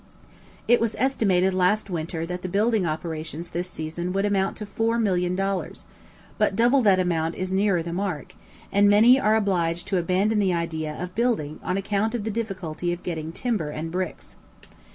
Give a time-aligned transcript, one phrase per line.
[0.67, 4.97] It was estimated last winter that the building operations this season would amount to four
[4.97, 5.85] million dollars,
[6.39, 8.33] but double that amount is nearer the mark,
[8.71, 12.91] and many are obliged to abandon the idea of building on account of the difficulty
[12.91, 14.37] of getting timber and bricks.